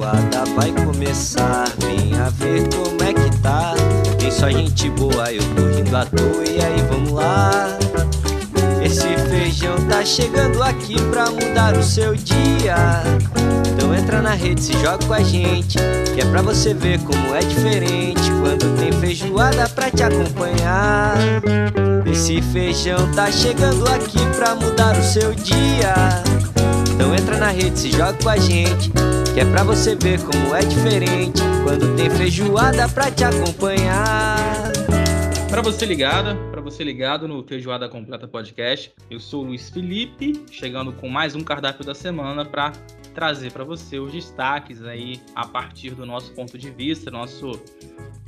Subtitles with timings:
[0.00, 1.64] feijoada vai começar.
[1.78, 3.74] Venha ver como é que tá.
[4.18, 6.44] Tem só gente boa, eu tô rindo à toa.
[6.48, 7.78] E aí, vamos lá.
[8.82, 13.02] Esse feijão tá chegando aqui pra mudar o seu dia.
[13.68, 15.78] Então entra na rede, se joga com a gente.
[16.14, 18.30] Que é pra você ver como é diferente.
[18.40, 21.14] Quando tem feijoada pra te acompanhar.
[22.10, 25.94] Esse feijão tá chegando aqui pra mudar o seu dia.
[26.92, 28.90] Então entra na rede, se joga com a gente.
[29.32, 31.40] Que é pra você ver como é diferente.
[31.62, 34.72] Quando tem feijoada pra te acompanhar.
[35.48, 40.44] Para você ligada, para você ligado no Feijoada Completa Podcast, eu sou o Luiz Felipe,
[40.50, 42.72] chegando com mais um cardápio da semana para
[43.14, 47.52] trazer para você os destaques aí a partir do nosso ponto de vista, nosso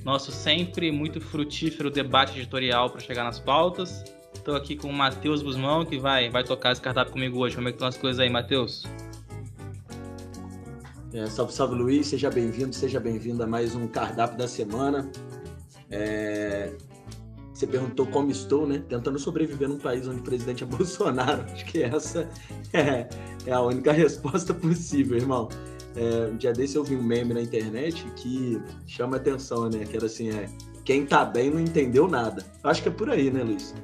[0.05, 4.05] nosso sempre muito frutífero debate editorial para chegar nas pautas.
[4.34, 7.55] Estou aqui com o Matheus Guzmão, que vai, vai tocar esse cardápio comigo hoje.
[7.55, 8.84] Como é que estão as coisas aí, Matheus?
[11.15, 15.10] É, salve, salve Luiz, seja bem-vindo, seja bem-vindo a mais um cardápio da semana.
[15.91, 16.73] É,
[17.52, 18.82] você perguntou como estou, né?
[18.88, 21.43] Tentando sobreviver num país onde o presidente é Bolsonaro.
[21.52, 22.30] Acho que essa
[22.73, 23.07] é,
[23.45, 25.51] é a única resposta possível, irmão.
[25.95, 29.85] É, um dia desse eu vi um meme na internet que chama atenção, né?
[29.85, 30.47] Que era assim, é
[30.82, 32.43] quem tá bem não entendeu nada.
[32.65, 33.74] Acho que é por aí, né, Luiz?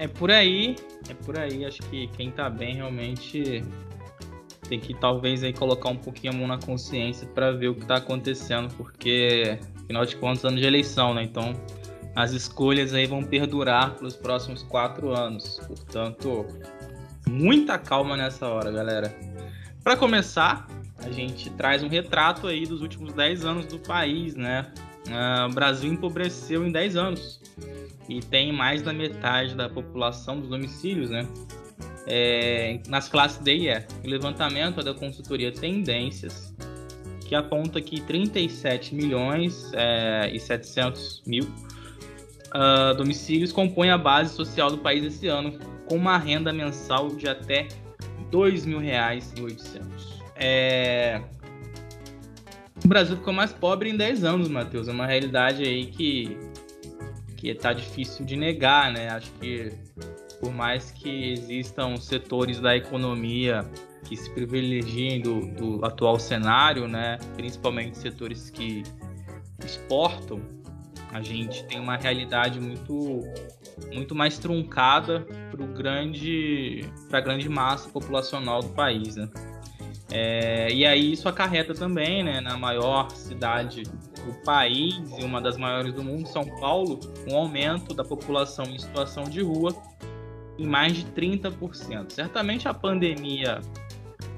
[0.00, 0.74] É por aí,
[1.08, 1.64] é por aí.
[1.64, 3.62] Acho que quem tá bem realmente
[4.72, 7.84] tem que talvez aí colocar um pouquinho a mão na consciência para ver o que
[7.84, 11.22] tá acontecendo, porque afinal de contas ano de eleição, né?
[11.22, 11.52] Então
[12.16, 15.60] as escolhas aí vão perdurar pelos próximos quatro anos.
[15.66, 16.46] Portanto,
[17.28, 19.14] muita calma nessa hora, galera.
[19.84, 20.66] Para começar,
[21.04, 24.72] a gente traz um retrato aí dos últimos 10 anos do país, né?
[25.06, 27.42] Uh, o Brasil empobreceu em 10 anos
[28.08, 31.28] e tem mais da metade da população dos domicílios, né?
[32.06, 33.78] É, nas classes D e E.
[34.04, 36.54] O levantamento é da consultoria Tendências,
[37.20, 44.70] que aponta que 37 milhões é, e 700 mil uh, domicílios compõem a base social
[44.70, 47.68] do país esse ano, com uma renda mensal de até
[48.32, 50.22] R$ mil reais e 800.
[50.36, 51.22] É...
[52.84, 54.88] O Brasil ficou mais pobre em 10 anos, Matheus.
[54.88, 56.36] É uma realidade aí que
[57.36, 59.08] que tá difícil de negar, né?
[59.08, 59.72] Acho que
[60.42, 63.64] por mais que existam setores da economia
[64.04, 67.16] que se privilegiem do, do atual cenário, né?
[67.36, 68.82] Principalmente setores que
[69.64, 70.42] exportam,
[71.12, 73.20] a gente tem uma realidade muito
[73.94, 75.20] muito mais truncada
[75.50, 79.30] para grande para a grande massa populacional do país, né?
[80.10, 85.56] É, e aí isso acarreta também, né, na maior cidade do país e uma das
[85.56, 87.00] maiores do mundo, São Paulo,
[87.30, 89.74] um aumento da população em situação de rua
[90.62, 92.12] em mais de 30%.
[92.12, 93.60] Certamente a pandemia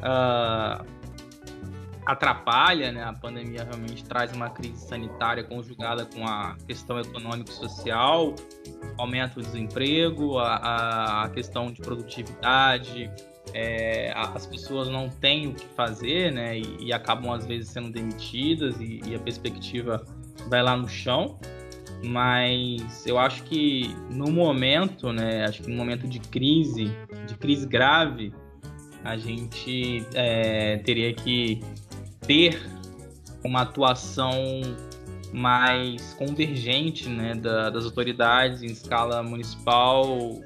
[0.01, 0.85] uh,
[2.07, 3.05] atrapalha, né?
[3.05, 8.35] A pandemia realmente traz uma crise sanitária conjugada com a questão econômico-social,
[8.99, 13.11] aumento do desemprego, a, a questão de produtividade,
[13.53, 16.59] é, as pessoas não têm o que fazer, né?
[16.59, 20.05] E, e acabam às vezes sendo demitidas e, e, a perspectiva
[20.49, 21.39] vai lá no chão.
[22.05, 25.45] Mas eu acho que no momento, né?
[25.45, 26.93] Acho que no momento de crise,
[27.27, 28.33] de crise grave,
[29.03, 31.61] a gente é, teria que
[32.27, 32.61] ter
[33.45, 34.33] uma atuação
[35.33, 40.41] mais convergente né, da, das autoridades em escala municipal,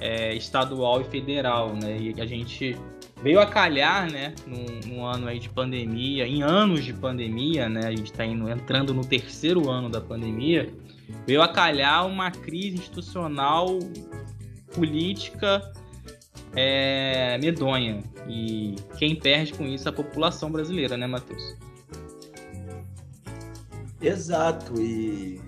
[0.00, 1.74] é, estadual e federal.
[1.74, 2.14] Né?
[2.14, 2.76] E a gente
[3.22, 7.86] veio a calhar né, num, num, ano aí de pandemia, em anos de pandemia, né,
[7.86, 10.70] a gente está entrando no terceiro ano da pandemia,
[11.26, 13.78] veio a calhar uma crise institucional,
[14.74, 15.72] política
[16.56, 18.02] é, medonha.
[18.28, 21.56] E quem perde com isso é a população brasileira, né, Matheus?
[24.00, 25.40] Exato, e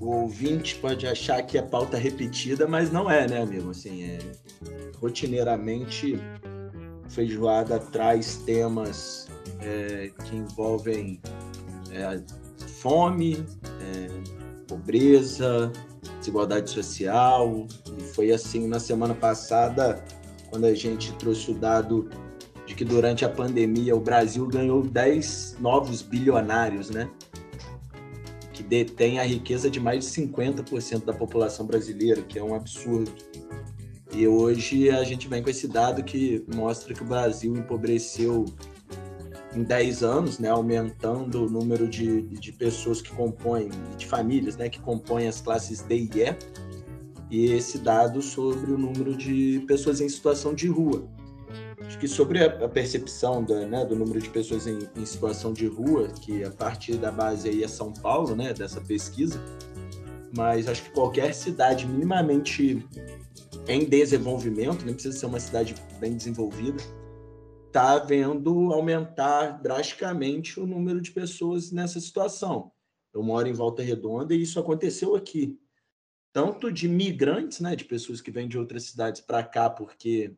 [0.00, 3.70] o, o, ouvinte pode achar que é pauta repetida, mas não é, né, amigo?
[3.70, 4.18] Assim, é,
[4.98, 6.18] rotineiramente,
[7.08, 9.28] Feijoada traz temas
[9.60, 11.20] é, que envolvem
[11.90, 12.22] é,
[12.66, 13.44] fome,
[13.80, 14.35] é,
[14.66, 15.72] pobreza,
[16.18, 17.66] desigualdade social.
[17.98, 20.02] E foi assim na semana passada,
[20.50, 22.08] quando a gente trouxe o dado
[22.66, 27.08] de que durante a pandemia o Brasil ganhou 10 novos bilionários, né?
[28.52, 33.12] Que detém a riqueza de mais de 50% da população brasileira, que é um absurdo.
[34.12, 38.46] E hoje a gente vem com esse dado que mostra que o Brasil empobreceu
[39.56, 44.68] em 10 anos, né, aumentando o número de, de pessoas que compõem, de famílias né,
[44.68, 46.36] que compõem as classes D e E,
[47.30, 51.08] e esse dado sobre o número de pessoas em situação de rua.
[51.80, 55.66] Acho que sobre a, percepção da, né, do número de pessoas em, em, situação de
[55.66, 59.40] rua, que a partir da base aí é São Paulo, né, dessa pesquisa,
[60.36, 62.84] mas acho que qualquer cidade minimamente
[63.68, 66.82] em desenvolvimento, nem precisa ser uma cidade bem desenvolvida,
[67.66, 72.72] está vendo aumentar drasticamente o número de pessoas nessa situação.
[73.12, 75.58] Eu moro em Volta Redonda e isso aconteceu aqui.
[76.32, 80.34] Tanto de migrantes, né, de pessoas que vêm de outras cidades para cá porque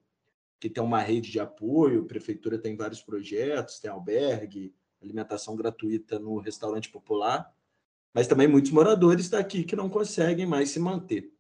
[0.61, 6.19] que tem uma rede de apoio, a prefeitura tem vários projetos, tem albergue, alimentação gratuita
[6.19, 7.55] no restaurante popular,
[8.13, 11.33] mas também muitos moradores daqui que não conseguem mais se manter.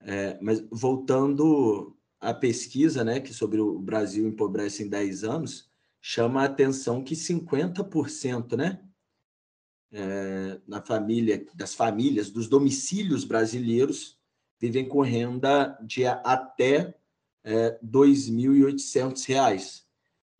[0.00, 1.95] É, mas voltando
[2.26, 5.70] à pesquisa, né, que sobre o Brasil empobrece em 10 anos,
[6.00, 8.82] chama a atenção que 50%, né,
[9.92, 14.18] é, na família, das famílias, dos domicílios brasileiros
[14.58, 16.98] vivem com renda de até
[17.44, 19.84] é, R$ 2.800.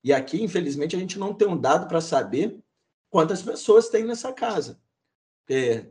[0.02, 2.60] E aqui, infelizmente, a gente não tem um dado para saber
[3.08, 4.82] quantas pessoas tem nessa casa.
[5.48, 5.86] É,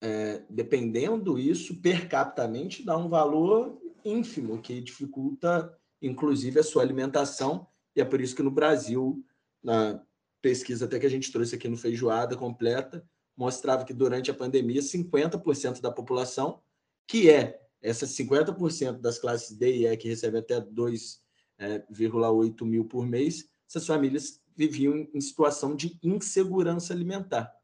[0.00, 7.66] é, dependendo isso, per capitamente, dá um valor ínfimo, que dificulta, inclusive, a sua alimentação.
[7.94, 9.24] E é por isso que no Brasil,
[9.62, 10.02] na
[10.40, 13.06] pesquisa até que a gente trouxe aqui no Feijoada completa,
[13.36, 16.60] mostrava que durante a pandemia, 50% da população,
[17.06, 21.20] que é essas 50% das classes D e E que recebem até 2,8
[21.58, 27.54] é, mil por mês, essas famílias viviam em situação de insegurança alimentar,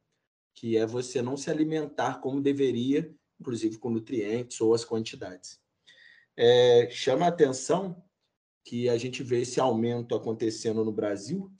[0.54, 5.60] que é você não se alimentar como deveria, inclusive com nutrientes ou as quantidades.
[6.36, 8.02] É, chama a atenção
[8.64, 11.52] que a gente vê esse aumento acontecendo no Brasil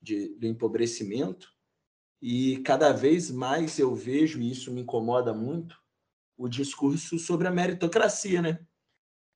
[0.00, 1.54] de, do empobrecimento
[2.26, 5.76] e cada vez mais eu vejo, e isso me incomoda muito,
[6.38, 8.66] o discurso sobre a meritocracia, né?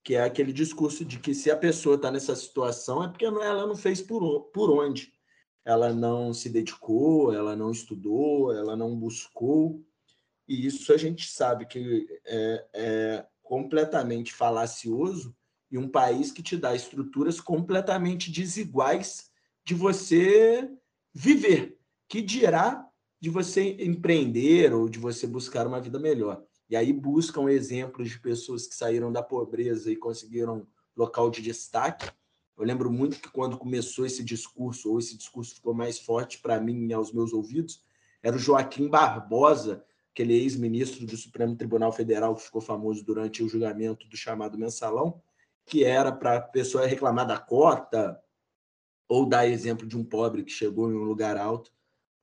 [0.03, 3.67] Que é aquele discurso de que se a pessoa está nessa situação é porque ela
[3.67, 5.13] não fez por, por onde.
[5.67, 9.85] Ela não se dedicou, ela não estudou, ela não buscou.
[10.49, 15.35] E isso a gente sabe que é, é completamente falacioso
[15.71, 19.31] e um país que te dá estruturas completamente desiguais
[19.65, 20.71] de você
[21.15, 22.87] viver, que dirá
[23.19, 26.45] de você empreender ou de você buscar uma vida melhor.
[26.69, 32.07] E aí buscam exemplos de pessoas que saíram da pobreza e conseguiram local de destaque.
[32.55, 36.61] Eu lembro muito que quando começou esse discurso, ou esse discurso ficou mais forte para
[36.61, 37.83] mim e aos meus ouvidos,
[38.23, 39.83] era o Joaquim Barbosa,
[40.19, 45.23] aquele ex-ministro do Supremo Tribunal Federal que ficou famoso durante o julgamento do chamado mensalão,
[45.65, 48.21] que era para a pessoa reclamar da cota
[49.09, 51.71] ou dar exemplo de um pobre que chegou em um lugar alto,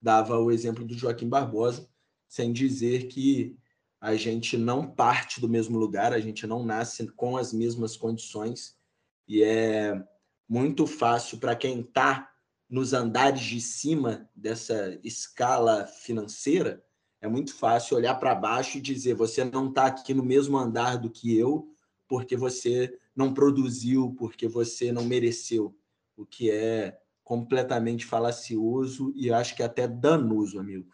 [0.02, 1.90] dava o exemplo do Joaquim Barbosa,
[2.28, 3.58] sem dizer que
[4.02, 8.78] a gente não parte do mesmo lugar, a gente não nasce com as mesmas condições
[9.26, 10.06] e é
[10.50, 12.30] muito fácil para quem está
[12.70, 16.85] nos andares de cima dessa escala financeira,
[17.26, 20.98] é muito fácil olhar para baixo e dizer você não está aqui no mesmo andar
[20.98, 21.68] do que eu
[22.08, 25.76] porque você não produziu, porque você não mereceu,
[26.16, 30.88] o que é completamente falacioso e acho que até danoso, amigo.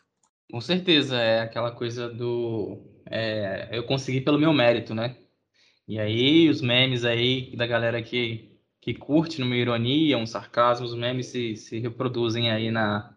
[0.50, 5.18] Com certeza, é aquela coisa do é, eu consegui pelo meu mérito, né?
[5.88, 10.96] E aí os memes aí da galera que, que curte numa ironia, um sarcasmo, os
[10.96, 13.11] memes se, se reproduzem aí na,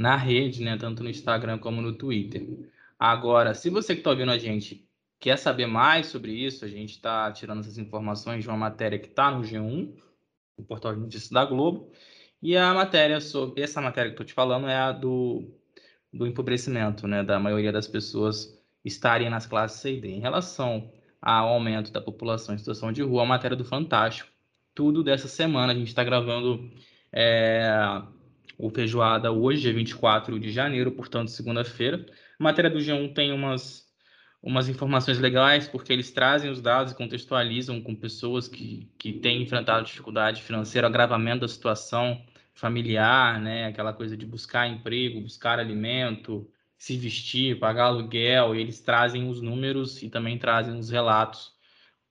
[0.00, 0.76] na rede, né?
[0.78, 2.46] Tanto no Instagram como no Twitter.
[2.98, 4.88] Agora, se você que está ouvindo a gente
[5.18, 9.08] quer saber mais sobre isso, a gente está tirando essas informações de uma matéria que
[9.08, 9.94] está no G1,
[10.56, 11.92] no portal de notícias da Globo,
[12.42, 15.52] e a matéria sobre essa matéria que estou te falando é a do,
[16.12, 17.22] do empobrecimento, né?
[17.22, 20.08] Da maioria das pessoas estarem nas classes C e D.
[20.08, 20.90] Em relação
[21.20, 24.30] ao aumento da população em situação de rua, a matéria do Fantástico,
[24.74, 25.72] tudo dessa semana.
[25.72, 26.70] A gente está gravando
[27.12, 28.02] é,
[28.62, 32.04] o Feijoada hoje, dia 24 de janeiro, portanto, segunda-feira.
[32.38, 33.86] A matéria do G1 tem umas,
[34.42, 39.42] umas informações legais, porque eles trazem os dados e contextualizam com pessoas que, que têm
[39.42, 42.22] enfrentado dificuldade financeira, agravamento da situação
[42.54, 43.66] familiar, né?
[43.66, 49.40] aquela coisa de buscar emprego, buscar alimento, se vestir, pagar aluguel, e eles trazem os
[49.40, 51.52] números e também trazem os relatos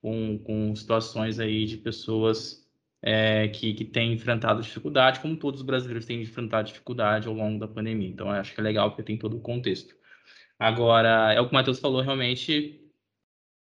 [0.00, 2.68] com, com situações aí de pessoas
[3.02, 7.58] é, que, que têm enfrentado dificuldade, como todos os brasileiros têm enfrentado dificuldade ao longo
[7.58, 8.08] da pandemia.
[8.08, 9.94] Então, acho que é legal porque tem todo o contexto.
[10.58, 12.80] Agora, é o que o Matheus falou, realmente,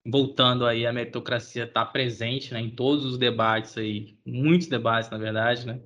[0.05, 5.17] voltando aí, a meritocracia está presente né, em todos os debates aí, muitos debates, na
[5.17, 5.81] verdade, né?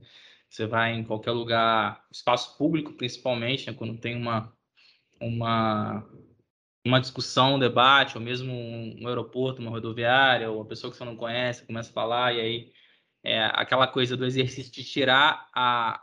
[0.50, 4.54] Você vai em qualquer lugar, espaço público principalmente, né, quando tem uma
[5.22, 6.04] uma,
[6.86, 10.98] uma discussão, um debate, ou mesmo um, um aeroporto, uma rodoviária, ou uma pessoa que
[10.98, 12.74] você não conhece começa a falar, e aí
[13.24, 16.02] é aquela coisa do exercício de tirar a,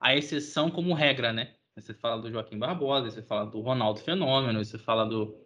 [0.00, 1.54] a exceção como regra, né?
[1.76, 5.36] Você fala do Joaquim Barbosa, você fala do Ronaldo Fenômeno, você fala do,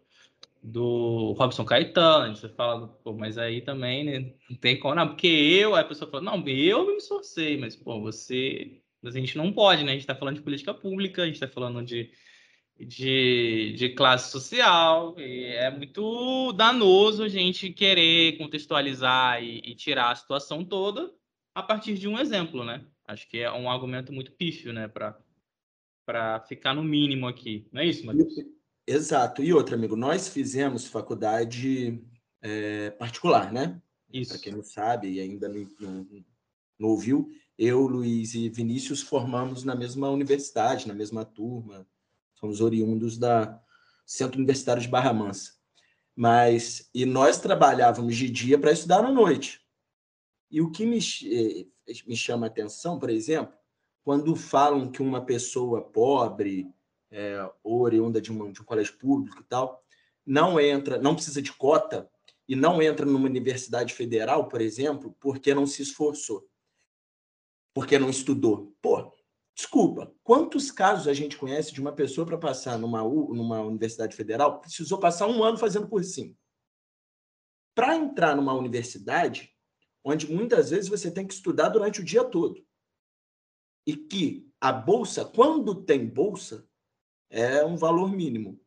[0.63, 5.09] do Robson Caetano, você fala, do, pô, mas aí também né, não tem como, não,
[5.09, 9.53] porque eu, a pessoa fala, não, eu me esforcei, mas, pô, você, a gente não
[9.53, 9.93] pode, né?
[9.93, 12.13] A gente tá falando de política pública, a gente tá falando de,
[12.87, 20.11] de, de classe social, e é muito danoso a gente querer contextualizar e, e tirar
[20.11, 21.13] a situação toda
[21.55, 22.85] a partir de um exemplo, né?
[23.07, 27.67] Acho que é um argumento muito pífio, né, para ficar no mínimo aqui.
[27.73, 28.33] Não é isso, Matheus?
[28.87, 29.43] Exato.
[29.43, 32.03] E outra, amigo, nós fizemos faculdade
[32.41, 33.81] é, particular, né?
[34.13, 34.33] Isso.
[34.33, 36.25] Para quem não sabe e ainda não, não,
[36.79, 41.87] não, ouviu, eu, Luiz e Vinícius formamos na mesma universidade, na mesma turma.
[42.41, 43.61] Somos oriundos da
[44.07, 45.53] Centro Universitário de Barra Mansa.
[46.17, 49.61] Mas, e nós trabalhávamos de dia para estudar à noite.
[50.51, 51.67] E o que me, eh,
[52.07, 53.55] me chama a atenção, por exemplo,
[54.03, 56.67] quando falam que uma pessoa pobre
[57.11, 59.85] é, ou oriunda de, uma, de um colégio público e tal,
[60.25, 62.11] não entra, não precisa de cota
[62.49, 66.49] e não entra numa universidade federal, por exemplo, porque não se esforçou,
[67.75, 68.75] porque não estudou.
[68.81, 69.13] Pô,
[69.61, 74.59] desculpa, quantos casos a gente conhece de uma pessoa para passar numa, numa universidade federal
[74.59, 76.35] precisou passar um ano fazendo cursinho?
[77.75, 79.55] Para entrar numa universidade,
[80.03, 82.65] onde muitas vezes você tem que estudar durante o dia todo,
[83.87, 86.67] e que a bolsa, quando tem bolsa,
[87.29, 88.59] é um valor mínimo.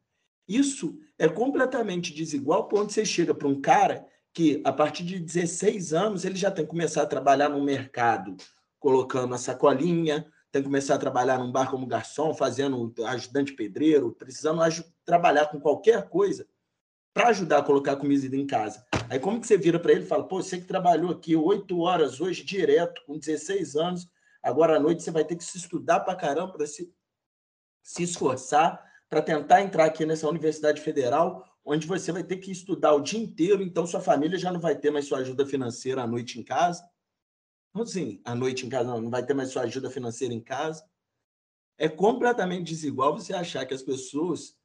[0.48, 5.92] Isso é completamente desigual quando você chega para um cara que, a partir de 16
[5.94, 8.36] anos, ele já tem que começar a trabalhar no mercado,
[8.80, 14.14] colocando a sacolinha, tem que começar a trabalhar num bar como garçom, fazendo ajudante pedreiro,
[14.14, 14.62] precisando
[15.04, 16.48] trabalhar com qualquer coisa
[17.14, 18.86] para ajudar a colocar comida em casa.
[19.10, 21.82] Aí como que você vira para ele e fala, pô, você que trabalhou aqui oito
[21.82, 24.08] horas hoje direto, com 16 anos,
[24.44, 26.94] Agora à noite você vai ter que se estudar para caramba, para se,
[27.82, 32.94] se esforçar para tentar entrar aqui nessa Universidade Federal, onde você vai ter que estudar
[32.94, 36.08] o dia inteiro, então sua família já não vai ter mais sua ajuda financeira à
[36.08, 36.84] noite em casa.
[37.74, 40.42] Não, assim, à noite em casa, não, não vai ter mais sua ajuda financeira em
[40.42, 40.88] casa.
[41.78, 44.56] É completamente desigual você achar que as pessoas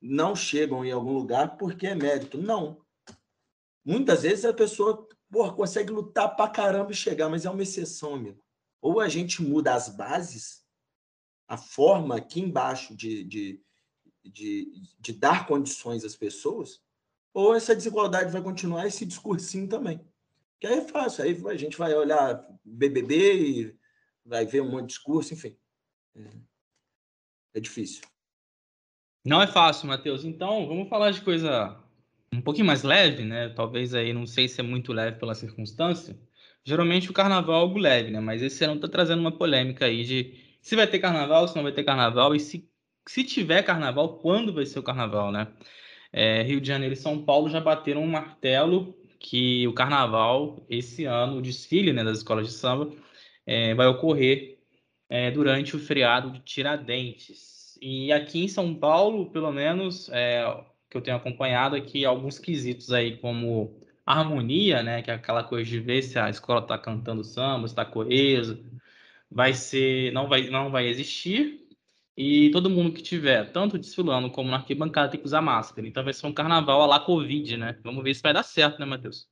[0.00, 2.38] não chegam em algum lugar porque é mérito.
[2.38, 2.80] Não.
[3.84, 8.14] Muitas vezes a pessoa porra, consegue lutar para caramba e chegar, mas é uma exceção,
[8.14, 8.46] amigo
[8.86, 10.64] ou a gente muda as bases,
[11.48, 13.60] a forma aqui embaixo de, de,
[14.24, 16.80] de, de dar condições às pessoas,
[17.34, 20.00] ou essa desigualdade vai continuar esse discursinho também.
[20.60, 23.76] Que aí é fácil, aí a gente vai olhar BBB e
[24.24, 25.56] vai ver um monte de discurso, enfim.
[26.14, 26.30] É,
[27.54, 28.02] é difícil.
[29.24, 30.24] Não é fácil, Matheus.
[30.24, 31.78] Então, vamos falar de coisa
[32.32, 33.48] um pouquinho mais leve, né?
[33.50, 36.18] Talvez aí, não sei se é muito leve pela circunstância,
[36.66, 38.18] Geralmente o carnaval é algo leve, né?
[38.18, 41.62] Mas esse ano tá trazendo uma polêmica aí de se vai ter carnaval, se não
[41.62, 42.68] vai ter carnaval e se,
[43.06, 45.46] se tiver carnaval, quando vai ser o carnaval, né?
[46.12, 48.98] É, Rio de Janeiro e São Paulo já bateram um martelo
[49.28, 52.92] que o carnaval, esse ano, o desfile né, das escolas de samba,
[53.44, 54.60] é, vai ocorrer
[55.10, 57.76] é, durante o feriado de Tiradentes.
[57.82, 60.44] E aqui em São Paulo, pelo menos, é,
[60.88, 65.68] que eu tenho acompanhado aqui, alguns quesitos aí, como harmonia, né, que é aquela coisa
[65.68, 68.62] de ver se a escola está cantando samba, está coesa,
[69.28, 71.65] vai ser, não vai, não vai existir.
[72.16, 75.86] E todo mundo que tiver, tanto desfilando como na arquibancada, tem que usar máscara.
[75.86, 77.78] Então vai ser um carnaval a lá Covid, né?
[77.84, 79.28] Vamos ver se vai dar certo, né, Matheus?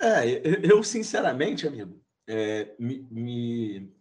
[0.00, 0.24] É,
[0.66, 3.92] eu sinceramente, amigo, é, me, me,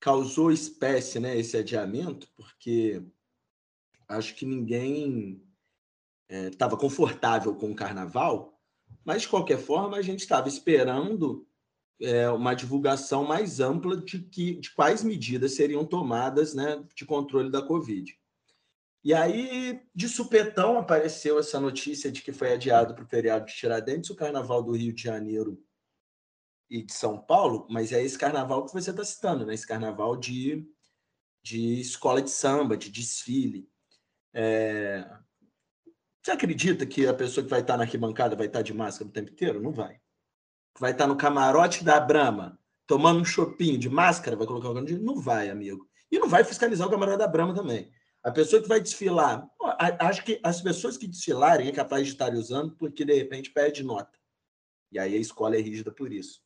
[0.00, 3.02] causou espécie, né, esse adiamento, porque
[4.08, 5.42] acho que ninguém
[6.30, 8.58] estava é, confortável com o carnaval
[9.08, 11.47] mas, de qualquer forma, a gente estava esperando
[12.00, 17.50] é, uma divulgação mais ampla de, que, de quais medidas seriam tomadas né, de controle
[17.50, 18.16] da Covid.
[19.04, 23.54] E aí, de supetão, apareceu essa notícia de que foi adiado para o feriado de
[23.54, 25.62] Tiradentes o Carnaval do Rio de Janeiro
[26.68, 29.54] e de São Paulo, mas é esse carnaval que você está citando, né?
[29.54, 30.68] esse carnaval de,
[31.42, 33.70] de escola de samba, de desfile.
[34.34, 35.08] É,
[36.22, 39.12] você acredita que a pessoa que vai estar na arquibancada vai estar de máscara o
[39.12, 39.62] tempo inteiro?
[39.62, 39.98] Não vai.
[40.78, 45.20] Vai estar no camarote da Brama, tomando um chopinho de máscara, vai colocar o Não
[45.20, 45.88] vai, amigo.
[46.10, 47.92] E não vai fiscalizar o camarote da Brama também.
[48.22, 49.48] A pessoa que vai desfilar,
[50.00, 53.82] acho que as pessoas que desfilarem é capaz de estar usando porque de repente perde
[53.82, 54.18] nota.
[54.90, 56.42] E aí a escola é rígida por isso.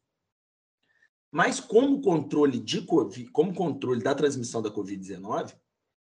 [1.30, 5.56] Mas como controle de COVID, como controle da transmissão da COVID-19,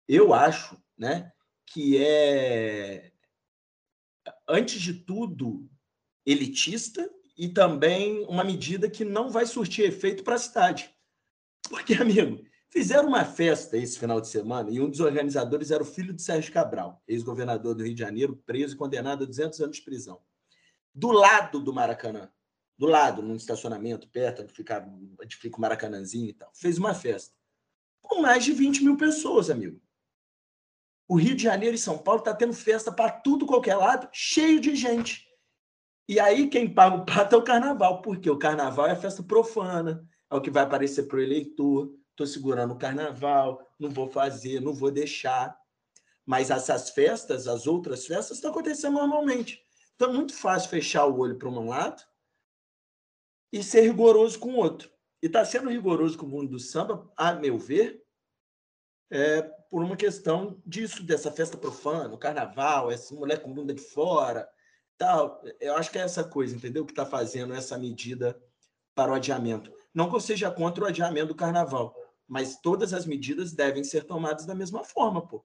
[0.09, 1.33] eu acho, né,
[1.66, 3.12] que é
[4.49, 5.71] antes de tudo,
[6.26, 10.95] elitista e também uma medida que não vai surtir efeito para a cidade.
[11.69, 15.87] Porque, amigo, fizeram uma festa esse final de semana e um dos organizadores era o
[15.87, 19.76] filho de Sérgio Cabral, ex-governador do Rio de Janeiro, preso e condenado a 200 anos
[19.76, 20.21] de prisão.
[20.95, 22.31] Do lado do Maracanã,
[22.76, 24.87] do lado, num estacionamento perto, onde fica,
[25.21, 26.50] onde fica o Maracanãzinho e tal.
[26.55, 27.35] Fez uma festa.
[28.03, 29.81] Com mais de 20 mil pessoas, amigo.
[31.07, 34.61] O Rio de Janeiro e São Paulo está tendo festa para tudo, qualquer lado, cheio
[34.61, 35.24] de gente.
[36.09, 40.07] E aí quem paga o pato é o carnaval, porque o carnaval é festa profana,
[40.31, 41.95] é o que vai aparecer para o eleitor.
[42.11, 45.59] Estou segurando o carnaval, não vou fazer, não vou deixar.
[46.25, 49.63] Mas essas festas, as outras festas, estão acontecendo normalmente.
[49.95, 52.03] Então é muito fácil fechar o olho para um lado
[53.53, 54.91] e ser rigoroso com o outro.
[55.23, 58.05] E está sendo rigoroso com o mundo do samba, a meu ver,
[59.11, 63.81] é, por uma questão disso, dessa festa profana, o carnaval, essa mulher com bunda de
[63.81, 64.49] fora,
[64.99, 65.43] tal.
[65.61, 66.85] Eu acho que é essa coisa, entendeu?
[66.85, 68.41] Que está fazendo essa medida
[68.95, 69.73] para o adiamento.
[69.93, 71.95] Não que eu seja contra o adiamento do carnaval,
[72.27, 75.45] mas todas as medidas devem ser tomadas da mesma forma, pô.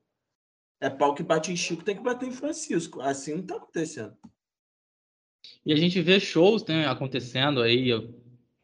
[0.81, 3.01] É pau que bate em Chico, tem que bater em Francisco.
[3.01, 4.17] Assim não está acontecendo.
[5.65, 7.91] E a gente vê shows né, acontecendo aí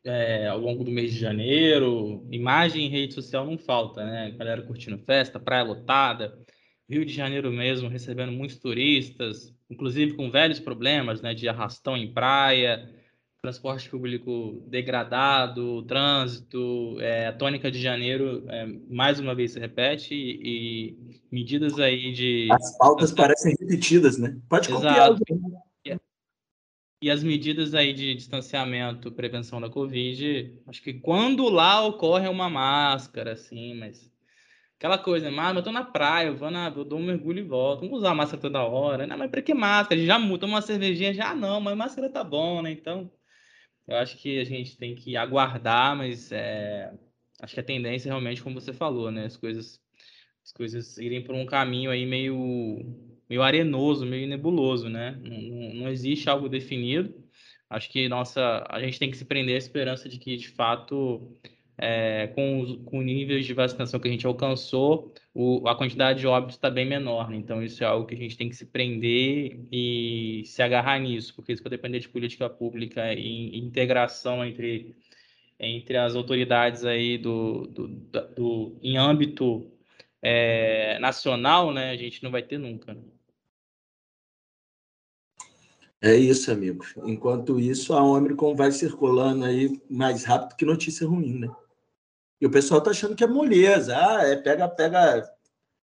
[0.03, 2.25] é, ao longo do mês de janeiro.
[2.31, 4.31] Imagem em rede social não falta, né?
[4.31, 6.44] Galera curtindo festa, praia lotada.
[6.89, 12.13] Rio de Janeiro mesmo recebendo muitos turistas, inclusive com velhos problemas né, de arrastão em
[12.13, 12.87] praia,
[13.41, 20.13] transporte público degradado, trânsito, é, a tônica de janeiro é, mais uma vez se repete
[20.15, 22.47] e, e, medidas aí de...
[22.51, 24.37] As pautas parecem repetidas, né?
[24.49, 25.11] Pode copiar.
[25.11, 25.23] Exato.
[27.01, 32.49] E as medidas aí de distanciamento, prevenção da Covid, acho que quando lá ocorre uma
[32.49, 34.11] máscara, assim, mas
[34.85, 37.43] aquela coisa, mas eu tô na praia, eu vou na, eu dou um mergulho e
[37.43, 39.99] volto, não vou usar máscara toda hora, não, mas pra que máscara?
[40.05, 42.71] Já muda uma cervejinha, já não, mas máscara tá bom, né?
[42.71, 43.11] Então,
[43.87, 46.93] eu acho que a gente tem que aguardar, mas é,
[47.41, 49.25] acho que a tendência realmente, como você falou, né?
[49.25, 49.81] As coisas,
[50.43, 52.85] as coisas irem por um caminho aí meio
[53.27, 55.19] meio arenoso, meio nebuloso, né?
[55.21, 57.13] Não, não, existe algo definido.
[57.69, 61.35] Acho que nossa, a gente tem que se prender à esperança de que, de fato,
[61.77, 66.27] é, com, os, com níveis de vacinação que a gente alcançou, o, a quantidade de
[66.27, 67.29] óbitos está bem menor.
[67.29, 67.37] Né?
[67.37, 71.35] Então, isso é algo que a gente tem que se prender e se agarrar nisso,
[71.35, 74.95] porque isso vai depender de política pública e, integração entre,
[75.59, 79.69] entre as autoridades aí do, do, do, do em âmbito
[80.21, 81.91] é, nacional, né?
[81.91, 82.93] A gente não vai ter nunca.
[82.93, 83.01] Né?
[86.01, 86.85] É isso, amigo.
[87.05, 91.49] Enquanto isso, a Omicron vai circulando aí mais rápido que notícia ruim, né?
[92.45, 93.97] E o pessoal tá achando que é moleza.
[93.97, 95.27] Ah, é pega, pega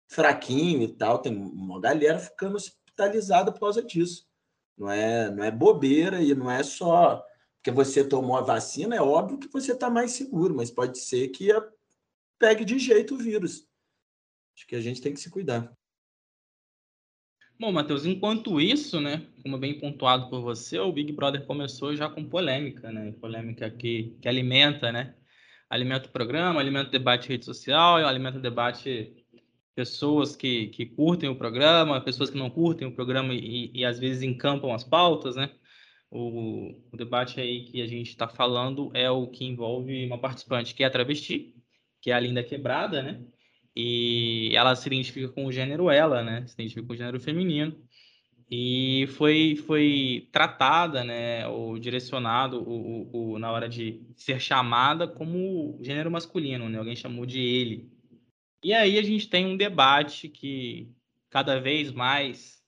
[0.09, 1.19] fraquinho e tal.
[1.19, 4.27] Tem uma galera ficando hospitalizada por causa disso.
[4.75, 7.23] Não é, não é bobeira e não é só
[7.57, 11.29] porque você tomou a vacina, é óbvio que você está mais seguro, mas pode ser
[11.29, 11.49] que
[12.39, 13.69] pegue de jeito o vírus.
[14.57, 15.77] Acho que a gente tem que se cuidar.
[17.61, 22.09] Bom, Matheus, enquanto isso, né, como bem pontuado por você, o Big Brother começou já
[22.09, 23.13] com polêmica, né?
[23.21, 25.17] Polêmica que, que alimenta, né?
[25.69, 29.13] Alimenta o programa, alimenta o debate em rede social, alimenta o debate
[29.75, 33.99] pessoas que, que curtem o programa, pessoas que não curtem o programa e, e às
[33.99, 35.51] vezes encampam as pautas, né?
[36.11, 40.75] O, o debate aí que a gente está falando é o que envolve uma participante
[40.75, 41.55] que é travesti,
[42.01, 43.25] que é a Linda Quebrada, né?
[43.77, 46.47] e ela se identifica com o gênero ela, né?
[46.47, 47.77] Se identifica com o gênero feminino
[48.51, 55.09] e foi foi tratada, né, ou direcionado o, o, o, na hora de ser chamada
[55.09, 56.79] como gênero masculino, né?
[56.79, 57.91] Alguém chamou de ele.
[58.63, 60.89] E aí a gente tem um debate que
[61.31, 62.63] cada vez mais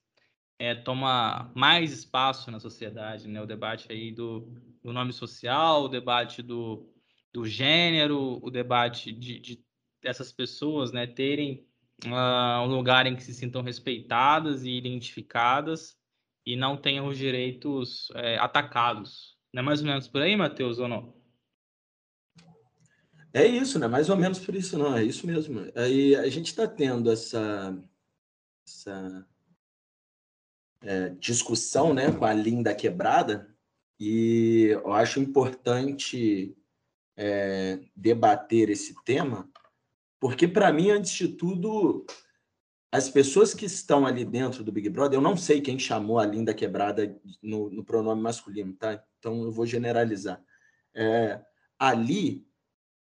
[0.59, 3.41] é, toma mais espaço na sociedade, né?
[3.41, 6.89] O debate aí do, do nome social, o debate do,
[7.33, 9.65] do gênero, o debate de, de
[10.03, 11.67] dessas pessoas né, terem
[12.07, 15.97] uh, um lugar em que se sintam respeitadas e identificadas
[16.47, 19.37] e não tenham os direitos é, atacados.
[19.53, 21.15] Não é mais ou menos por aí, Matheus, ou não?
[23.33, 23.87] É isso, né?
[23.87, 24.97] Mais ou menos por isso, não.
[24.97, 25.61] É isso mesmo.
[25.75, 27.79] Aí a gente está tendo essa,
[28.67, 29.27] essa
[30.83, 33.55] é, discussão né, com a Linda Quebrada
[34.01, 36.57] e eu acho importante
[37.17, 39.51] é, debater esse tema
[40.21, 42.05] porque, para mim, antes de tudo,
[42.91, 46.27] as pessoas que estão ali dentro do Big Brother, eu não sei quem chamou a
[46.27, 49.05] Linda Quebrada no, no pronome masculino, tá?
[49.19, 50.43] Então eu vou generalizar.
[50.95, 51.41] É,
[51.79, 52.49] ali,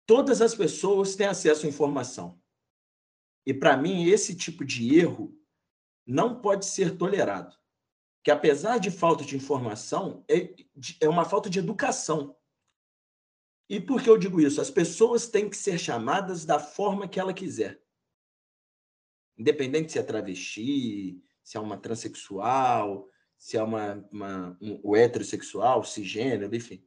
[0.07, 2.41] todas as pessoas têm acesso à informação.
[3.45, 5.37] E para mim, esse tipo de erro
[6.07, 7.55] não pode ser tolerado.
[8.23, 10.55] que apesar de falta de informação, é,
[11.01, 12.35] é uma falta de educação.
[13.69, 14.61] E por que eu digo isso?
[14.61, 17.81] As pessoas têm que ser chamadas da forma que ela quiser.
[19.37, 26.55] Independente se é travesti, se é uma transexual, se é uma, uma um, heterossexual, cisgênero,
[26.55, 26.85] enfim.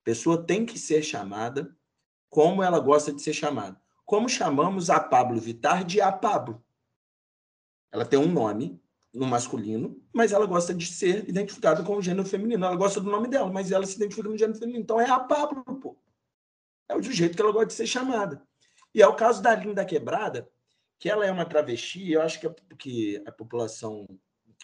[0.00, 1.76] A pessoa tem que ser chamada
[2.28, 3.80] como ela gosta de ser chamada.
[4.04, 6.64] Como chamamos a Pablo Vittar de a Pablo.
[7.92, 8.80] Ela tem um nome
[9.12, 12.66] no masculino, mas ela gosta de ser identificada com o gênero feminino.
[12.66, 14.82] Ela gosta do nome dela, mas ela se identifica no gênero feminino.
[14.82, 15.96] Então é a Pablo, pô.
[16.88, 18.42] É o jeito que ela gosta de ser chamada.
[18.94, 20.48] E é o caso da Linda Quebrada,
[20.98, 24.06] que ela é uma travesti, eu acho que a, que a população,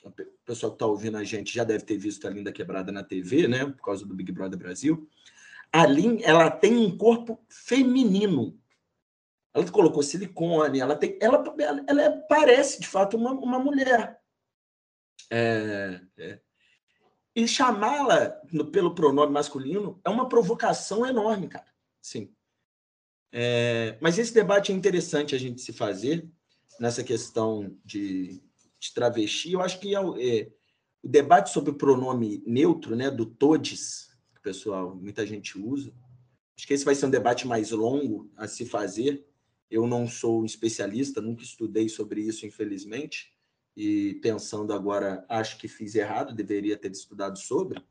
[0.04, 0.12] o
[0.44, 3.46] pessoal que está ouvindo a gente já deve ter visto a Linda Quebrada na TV,
[3.46, 5.08] né, por causa do Big Brother Brasil.
[5.70, 8.58] A Lin, ela tem um corpo feminino.
[9.54, 14.18] Ela colocou silicone, ela tem, ela, ela, ela parece de fato uma, uma mulher.
[15.30, 16.40] É, é.
[17.34, 18.30] E chamá-la
[18.70, 21.71] pelo pronome masculino é uma provocação enorme, cara.
[22.02, 22.34] Sim.
[23.30, 26.28] É, mas esse debate é interessante a gente se fazer
[26.78, 28.42] nessa questão de,
[28.78, 29.52] de travesti.
[29.52, 30.52] Eu acho que é, é,
[31.02, 35.94] o debate sobre o pronome neutro, né, do todes, que o pessoal, muita gente usa,
[36.56, 39.24] acho que esse vai ser um debate mais longo a se fazer.
[39.70, 43.32] Eu não sou especialista, nunca estudei sobre isso, infelizmente,
[43.74, 47.82] e pensando agora, acho que fiz errado, deveria ter estudado sobre.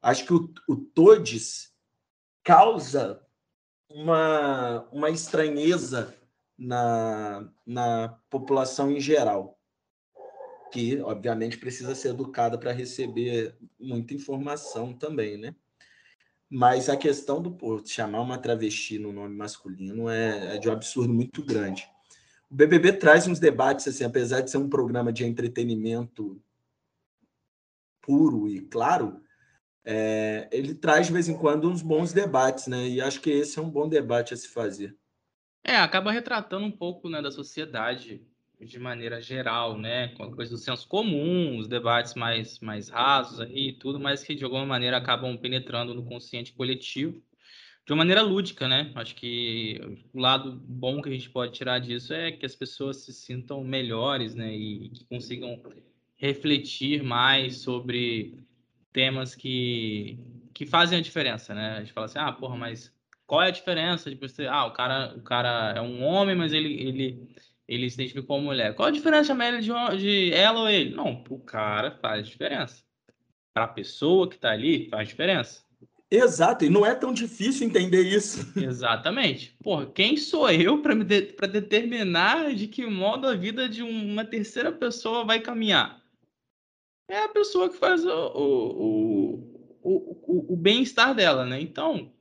[0.00, 1.74] Acho que o, o todes
[2.42, 3.23] causa
[3.94, 6.12] uma, uma estranheza
[6.58, 9.56] na, na população em geral,
[10.72, 15.54] que, obviamente, precisa ser educada para receber muita informação também, né?
[16.50, 20.72] Mas a questão do pô, chamar uma travesti no nome masculino é, é de um
[20.72, 21.88] absurdo muito grande.
[22.50, 26.40] O BBB traz uns debates, assim, apesar de ser um programa de entretenimento
[28.02, 29.23] puro e claro,
[29.84, 32.88] é, ele traz de vez em quando uns bons debates, né?
[32.88, 34.96] E acho que esse é um bom debate a se fazer.
[35.62, 38.22] É, acaba retratando um pouco né, da sociedade
[38.60, 40.08] de maneira geral, né?
[40.08, 44.22] Com a coisa do senso comum, os debates mais, mais rasos aí e tudo, mas
[44.22, 47.22] que de alguma maneira acabam penetrando no consciente coletivo
[47.86, 48.90] de uma maneira lúdica, né?
[48.94, 49.78] Acho que
[50.12, 53.62] o lado bom que a gente pode tirar disso é que as pessoas se sintam
[53.62, 54.54] melhores, né?
[54.54, 55.62] E que consigam
[56.16, 58.38] refletir mais sobre
[58.94, 60.18] temas que,
[60.54, 61.76] que fazem a diferença, né?
[61.76, 62.90] A gente fala assim, ah, porra, mas
[63.26, 64.46] qual é a diferença de você...
[64.46, 67.28] Ah, o cara, o cara é um homem, mas ele, ele,
[67.68, 68.74] ele se identifica como mulher.
[68.74, 70.94] Qual a diferença ele de, de ela ou ele?
[70.94, 72.84] Não, o cara faz diferença.
[73.52, 75.64] Para a pessoa que está ali, faz diferença.
[76.08, 78.52] Exato, e não é tão difícil entender isso.
[78.56, 79.56] Exatamente.
[79.60, 84.70] Porra, quem sou eu para de, determinar de que modo a vida de uma terceira
[84.70, 86.03] pessoa vai caminhar?
[87.08, 89.34] É a pessoa que faz o, o,
[89.82, 91.60] o, o, bem-estar dela, né?
[91.60, 92.12] Então,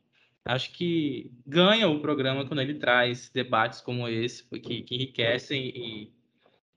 [0.45, 6.13] acho que ganha o programa quando ele traz debates como esse, que, que enriquecem e,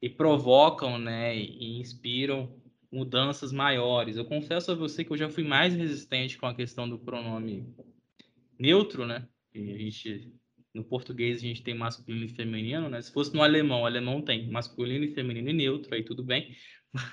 [0.01, 1.37] e provocam, né?
[1.37, 2.55] E inspiram
[2.91, 4.17] mudanças maiores.
[4.17, 7.67] Eu confesso a você que eu já fui mais resistente com a questão do pronome
[8.59, 9.27] neutro, né?
[9.55, 10.33] E a gente
[10.77, 13.01] no português a gente tem masculino e feminino, né?
[13.01, 16.55] Se fosse no alemão, o alemão tem masculino e feminino e neutro, aí tudo bem.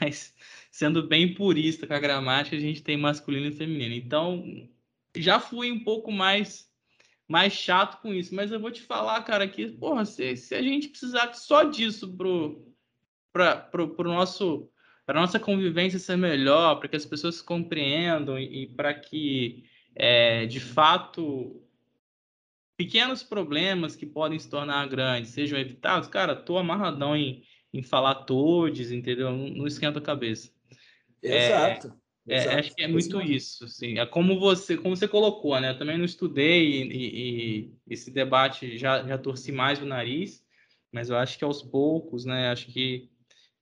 [0.02, 0.34] Mas
[0.72, 3.94] sendo bem purista com a gramática, a gente tem masculino e feminino.
[3.94, 4.70] Então,
[5.16, 6.72] já fui um pouco mais
[7.28, 10.62] mais chato com isso, mas eu vou te falar, cara, que porra, se, se a
[10.62, 12.74] gente precisar só disso pro
[13.32, 14.70] para pro, pro nosso
[15.06, 19.64] para nossa convivência ser melhor, para que as pessoas se compreendam e, e para que
[19.96, 21.62] é, de fato
[22.78, 28.16] pequenos problemas que podem se tornar grandes sejam evitados, cara, tô amarradão em, em falar
[28.26, 29.32] todes, entendeu?
[29.32, 30.52] Não, não esquenta a cabeça.
[31.22, 31.94] Exato.
[32.28, 33.98] É, é, acho que é muito isso, assim.
[33.98, 35.72] É como você, como você colocou, né?
[35.72, 40.46] Eu também não estudei e, e, e, esse debate já, já torci mais o nariz,
[40.92, 42.50] mas eu acho que aos poucos, né?
[42.50, 43.10] Acho que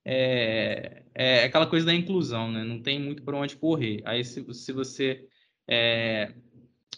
[0.06, 2.64] é, é aquela coisa da inclusão, né?
[2.64, 4.02] Não tem muito para onde correr.
[4.06, 5.28] Aí se, se você
[5.68, 6.34] é,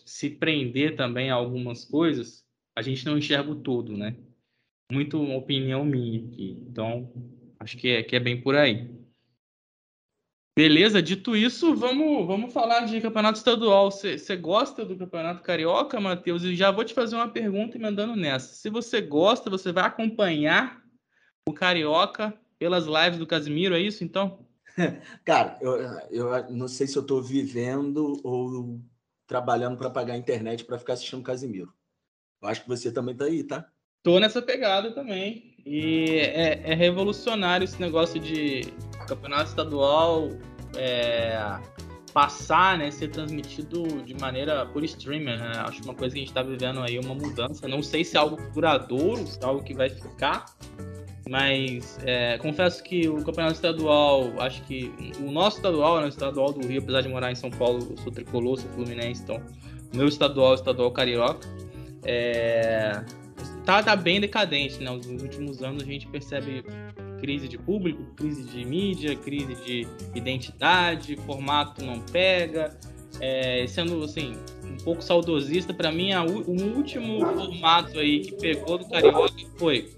[0.05, 2.45] se prender também a algumas coisas,
[2.75, 4.15] a gente não enxerga o todo, né?
[4.93, 6.63] Muito opinião minha aqui.
[6.69, 7.11] Então,
[7.59, 8.87] acho que é, que é bem por aí.
[10.55, 13.89] Beleza, dito isso, vamos, vamos falar de campeonato estadual.
[13.89, 16.43] Você gosta do campeonato carioca, Matheus?
[16.43, 18.53] E já vou te fazer uma pergunta emendando nessa.
[18.53, 20.79] Se você gosta, você vai acompanhar
[21.49, 24.45] o carioca pelas lives do Casimiro, é isso então?
[25.25, 25.75] Cara, eu,
[26.11, 28.79] eu não sei se eu estou vivendo ou
[29.25, 31.73] trabalhando para pagar a internet para ficar assistindo o Casimiro.
[32.39, 33.67] Eu acho que você também tá aí, tá?
[34.03, 35.55] Tô nessa pegada também.
[35.65, 38.61] E é, é revolucionário esse negócio de
[39.07, 40.29] campeonato estadual
[40.75, 41.57] é,
[42.13, 45.53] passar, né, ser transmitido de maneira por streamer, né?
[45.65, 47.65] Acho uma coisa que a gente está vivendo aí uma mudança.
[47.67, 50.45] Não sei se é algo duradouro, se é algo que vai ficar,
[51.29, 56.51] mas é, confesso que o campeonato estadual, acho que o nosso estadual, né, o estadual
[56.51, 59.41] do Rio, apesar de morar em São Paulo, sou tricolor, sou fluminense, então
[59.93, 61.47] meu estadual é o estadual carioca.
[62.03, 63.01] É,
[63.65, 64.89] tá, tá bem decadente, né?
[64.91, 66.63] Nos últimos anos a gente percebe
[67.19, 72.77] crise de público, crise de mídia, crise de identidade, formato não pega.
[73.21, 78.77] É, sendo assim, um pouco saudosista, para mim, a, o último formato aí que pegou
[78.77, 79.93] do Carioca foi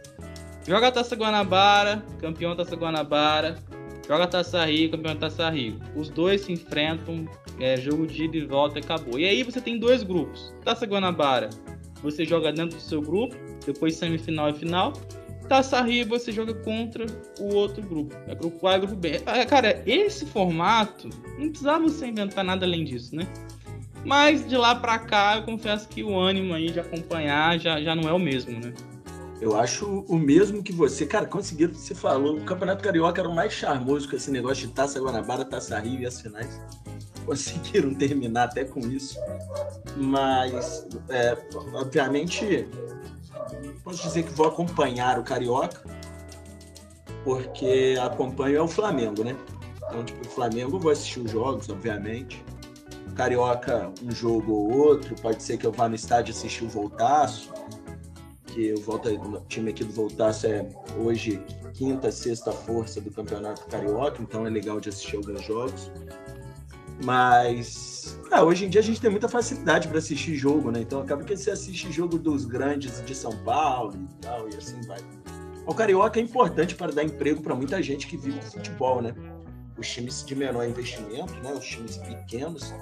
[0.67, 3.57] joga a Taça Guanabara, campeão Taça Guanabara,
[4.07, 5.79] joga a Taça Rio, campeão Taça Rio.
[5.95, 7.25] Os dois se enfrentam,
[7.59, 9.19] é, jogo de ida e volta acabou.
[9.19, 10.53] E aí você tem dois grupos.
[10.63, 11.49] Taça Guanabara,
[12.01, 14.93] você joga dentro do seu grupo, depois semifinal e final.
[15.47, 17.05] Taça Rio você joga contra
[17.39, 18.15] o outro grupo.
[18.27, 19.21] É grupo A e grupo B.
[19.25, 23.27] Ah, cara, esse formato não precisava você inventar nada além disso, né?
[24.03, 27.95] Mas de lá para cá, eu confesso que o ânimo aí de acompanhar já, já
[27.95, 28.73] não é o mesmo, né?
[29.41, 31.05] Eu acho o mesmo que você.
[31.05, 34.73] Cara, conseguiram, você falou, o Campeonato Carioca era o mais charmoso com esse negócio de
[34.73, 36.61] Taça Guanabara, Taça Rio e as finais.
[37.25, 39.19] Conseguiram terminar até com isso.
[39.97, 41.35] Mas, é,
[41.73, 42.67] obviamente,
[43.83, 45.83] posso dizer que vou acompanhar o Carioca,
[47.23, 49.35] porque acompanho é o Flamengo, né?
[49.77, 52.43] Então, tipo, o Flamengo vou assistir os jogos, obviamente.
[53.15, 57.53] Carioca, um jogo ou outro, pode ser que eu vá no estádio assistir o Voltaço,
[58.47, 60.67] que o, Volta, o time aqui do Voltaço é
[60.97, 61.41] hoje
[61.73, 65.91] quinta, sexta força do Campeonato Carioca, então é legal de assistir alguns jogos.
[67.03, 70.81] Mas ah, hoje em dia a gente tem muita facilidade para assistir jogo, né?
[70.81, 74.81] Então acaba que você assiste jogo dos grandes de São Paulo e tal, e assim
[74.87, 74.99] vai.
[75.65, 79.13] O Carioca é importante para dar emprego para muita gente que vive do futebol, né?
[79.77, 81.51] Os times de menor investimento, né?
[81.53, 82.73] Os times pequenos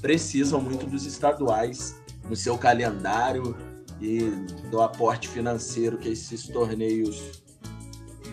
[0.00, 3.56] precisam muito dos estaduais no seu calendário
[4.00, 4.30] e
[4.70, 7.42] do aporte financeiro que esses torneios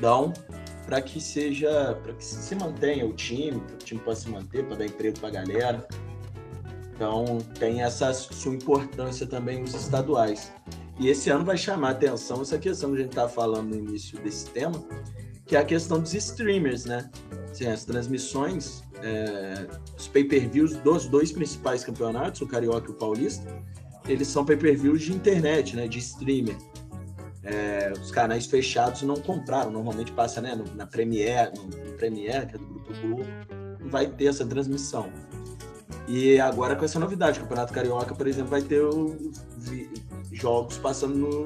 [0.02, 0.34] dão
[0.89, 4.65] para que seja, para que se mantenha o time, para o time possa se manter,
[4.65, 5.88] para dar emprego para a galera.
[6.95, 10.52] Então tem essa sua importância também os estaduais.
[10.99, 14.19] E esse ano vai chamar atenção essa questão que a gente está falando no início
[14.19, 14.84] desse tema,
[15.45, 17.08] que é a questão dos streamers, né?
[17.52, 23.45] Assim, as transmissões, é, os pay-per-views dos dois principais campeonatos, o Carioca e o Paulista,
[24.08, 25.88] eles são pay-per-views de internet, né?
[25.88, 26.58] De streamer
[27.43, 29.71] é, os canais fechados não compraram.
[29.71, 33.25] Normalmente passa né, na Premiere, no, no Premiere, que é do Grupo Globo,
[33.89, 35.12] vai ter essa transmissão.
[36.08, 38.82] E agora com essa novidade, o Campeonato Carioca, por exemplo, vai ter
[40.32, 41.45] jogos passando no,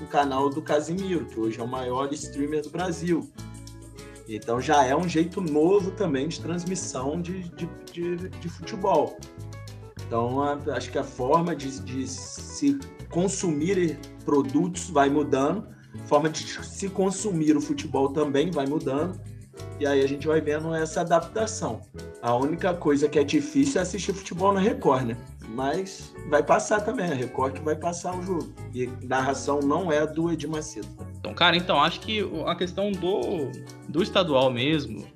[0.00, 3.30] no, canal do Casimiro, que hoje é o maior streamer do Brasil.
[4.28, 9.16] Então já é um jeito novo também de transmissão de, de, de, de futebol.
[10.06, 10.42] Então
[10.74, 12.78] acho que a forma de, de se
[13.16, 19.18] consumir produtos vai mudando, a forma de se consumir o futebol também vai mudando,
[19.80, 21.80] e aí a gente vai vendo essa adaptação.
[22.20, 25.16] A única coisa que é difícil é assistir futebol na Record, né?
[25.48, 28.52] Mas vai passar também, a Record que vai passar o jogo.
[28.74, 30.86] E narração não é do Edir Macedo.
[31.18, 33.50] Então, cara, então acho que a questão do,
[33.88, 35.06] do estadual mesmo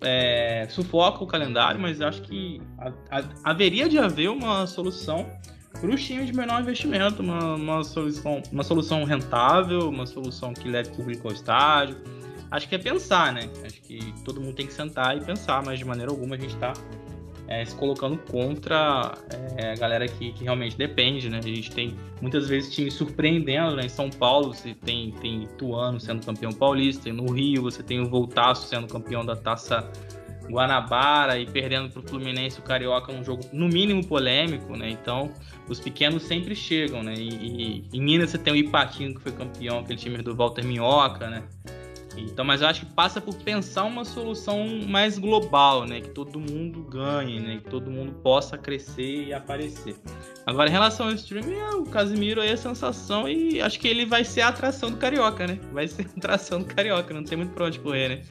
[0.00, 5.26] é, sufoca o calendário, mas acho que a, a, haveria de haver uma solução
[5.80, 10.68] para os times de menor investimento, uma, uma, solução, uma solução rentável, uma solução que
[10.68, 11.96] leve público ao estádio.
[12.50, 13.48] Acho que é pensar, né?
[13.64, 16.54] Acho que todo mundo tem que sentar e pensar, mas de maneira alguma a gente
[16.54, 16.72] está
[17.46, 19.14] é, se colocando contra
[19.56, 21.38] é, a galera que, que, realmente depende, né?
[21.38, 23.86] A gente tem muitas vezes times surpreendendo, né?
[23.86, 28.08] Em São Paulo você tem, tem Ituano sendo campeão paulista, no Rio você tem o
[28.08, 29.90] Voltaço sendo campeão da Taça
[30.50, 34.90] Guanabara e perdendo para o Fluminense o Carioca num jogo no mínimo polêmico, né?
[34.90, 35.30] Então
[35.68, 37.14] os pequenos sempre chegam, né?
[37.16, 40.64] E, e em Minas você tem o Ipatinho que foi campeão, aquele time do Walter
[40.64, 41.42] Minhoca, né?
[42.16, 46.00] Então, mas eu acho que passa por pensar uma solução mais global, né?
[46.00, 47.58] Que todo mundo ganhe, né?
[47.62, 49.96] Que todo mundo possa crescer e aparecer.
[50.44, 54.04] Agora, em relação ao streaming, é, o Casimiro aí é sensação e acho que ele
[54.04, 55.58] vai ser a atração do Carioca, né?
[55.72, 58.22] Vai ser a atração do Carioca, não tem muito pra onde correr, né?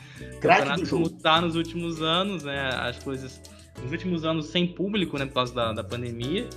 [0.42, 1.10] Crack do jogo.
[1.10, 2.70] tá nos últimos anos, né?
[2.74, 3.42] As coisas...
[3.82, 5.26] Nos últimos anos sem público, né?
[5.26, 6.50] Por causa da, da pandemia.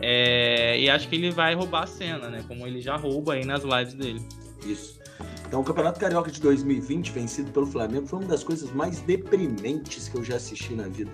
[0.00, 2.44] É, e acho que ele vai roubar a cena, né?
[2.46, 4.20] Como ele já rouba aí nas lives dele.
[4.64, 4.98] Isso.
[5.46, 10.08] Então, o Campeonato Carioca de 2020, vencido pelo Flamengo, foi uma das coisas mais deprimentes
[10.08, 11.10] que eu já assisti na vida.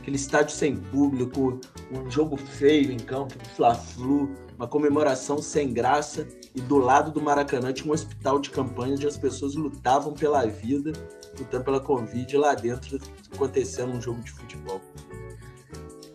[0.00, 1.60] Aquele estádio sem público,
[1.92, 6.26] um jogo feio em campo, Fla-Flu, uma comemoração sem graça.
[6.54, 10.44] e do lado do Maracanã tinha um hospital de campanha onde as pessoas lutavam pela
[10.44, 10.92] vida,
[11.40, 12.98] lutando pela Covid, lá dentro
[13.34, 14.80] acontecendo um jogo de futebol.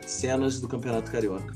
[0.05, 1.53] Cenas do Campeonato Carioca.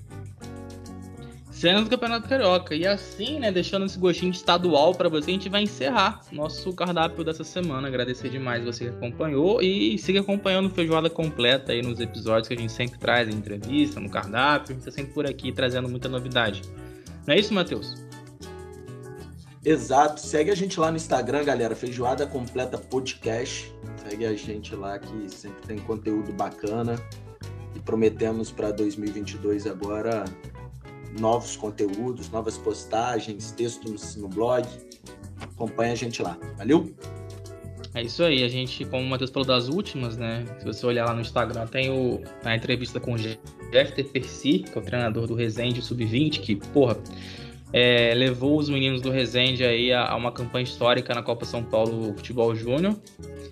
[1.52, 2.76] Cenas do Campeonato Carioca.
[2.76, 6.72] E assim, né, deixando esse gostinho de estadual para você, a gente vai encerrar nosso
[6.72, 7.88] cardápio dessa semana.
[7.88, 12.58] Agradecer demais você que acompanhou e siga acompanhando Feijoada Completa aí nos episódios que a
[12.58, 14.74] gente sempre traz em entrevista, no cardápio.
[14.74, 16.62] A gente tá sempre por aqui trazendo muita novidade.
[17.26, 18.07] Não é isso, Matheus?
[19.68, 20.22] Exato.
[20.22, 21.76] Segue a gente lá no Instagram, galera.
[21.76, 23.70] Feijoada Completa Podcast.
[23.98, 26.96] Segue a gente lá que sempre tem conteúdo bacana.
[27.76, 30.24] E prometemos para 2022 agora
[31.20, 34.66] novos conteúdos, novas postagens, textos no blog.
[35.42, 36.40] Acompanha a gente lá.
[36.58, 36.96] Valeu?
[37.94, 40.46] É isso aí, a gente, como o Matheus falou das últimas, né?
[40.60, 44.78] Se você olhar lá no Instagram, tem o, a entrevista com o Jeffter Percy, que
[44.78, 46.98] é o treinador do Resende Sub-20, que, porra,
[47.74, 51.64] é, levou os meninos do Resende aí a, a, uma campanha histórica na Copa São
[51.64, 52.98] Paulo Futebol Júnior.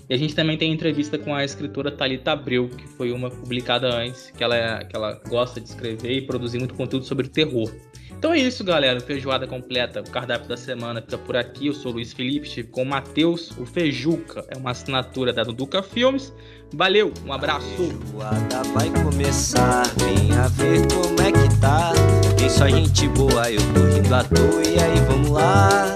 [0.10, 3.94] E a gente também tem entrevista com a escritora Talita Abreu, que foi uma publicada
[3.94, 7.72] antes, que ela, que ela gosta de escrever e produzir muito conteúdo sobre terror.
[8.18, 9.00] Então é isso, galera.
[9.00, 11.68] Feijoada completa, o cardápio da semana fica por aqui.
[11.68, 14.46] Eu sou o Luiz Felipe, estive com o Matheus, o Feijuca.
[14.50, 16.34] É uma assinatura da Duduca Filmes.
[16.74, 17.66] Valeu, um abraço.
[17.66, 21.94] A feijoada vai começar, venha ver como é que tá.
[22.38, 25.96] Tem só gente boa, eu tô rindo à toa, e aí vamos lá.